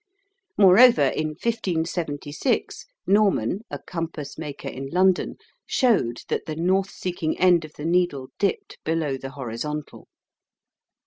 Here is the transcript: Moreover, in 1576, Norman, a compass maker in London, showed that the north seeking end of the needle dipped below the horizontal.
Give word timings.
Moreover, 0.57 1.03
in 1.09 1.27
1576, 1.35 2.87
Norman, 3.05 3.59
a 3.69 3.77
compass 3.77 4.35
maker 4.35 4.67
in 4.67 4.87
London, 4.89 5.37
showed 5.67 6.23
that 6.27 6.47
the 6.47 6.55
north 6.55 6.89
seeking 6.89 7.39
end 7.39 7.63
of 7.65 7.73
the 7.73 7.85
needle 7.85 8.29
dipped 8.39 8.79
below 8.83 9.15
the 9.15 9.29
horizontal. 9.29 10.07